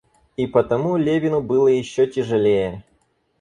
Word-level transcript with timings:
И 0.35 0.47
потому 0.47 0.97
Левину 0.97 1.41
было 1.43 1.67
еще 1.67 2.07
тяжелее. 2.07 2.83